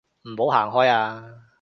[0.23, 1.47] 唔好行開啊